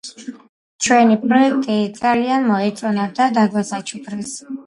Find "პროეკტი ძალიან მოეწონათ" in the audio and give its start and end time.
1.25-3.13